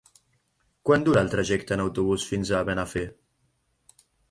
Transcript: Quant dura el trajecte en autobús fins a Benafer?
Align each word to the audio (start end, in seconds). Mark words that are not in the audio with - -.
Quant 0.89 1.05
dura 1.07 1.23
el 1.25 1.29
trajecte 1.33 1.77
en 1.77 1.85
autobús 1.85 2.27
fins 2.31 2.55
a 2.61 2.65
Benafer? 2.73 3.07